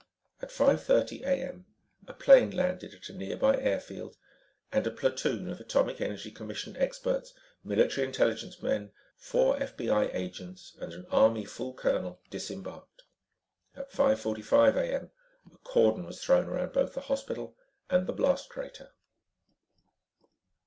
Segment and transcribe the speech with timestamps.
[0.41, 1.67] At 5:30 a.m.,
[2.07, 4.17] a plane landed at a nearby airfield
[4.71, 10.91] and a platoon of Atomic Energy Commission experts, military intelligence men, four FBI agents and
[10.93, 13.03] an Army full colonel disembarked.
[13.75, 15.11] At 5:45 a.m.
[15.53, 17.55] a cordon was thrown around both the hospital
[17.87, 18.93] and the blast crater.